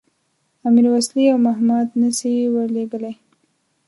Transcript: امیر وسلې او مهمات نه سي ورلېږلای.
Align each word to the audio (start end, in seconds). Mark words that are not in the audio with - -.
امیر 0.67 0.85
وسلې 0.93 1.25
او 1.31 1.37
مهمات 1.47 1.87
نه 2.01 2.09
سي 2.17 2.31
ورلېږلای. 2.53 3.15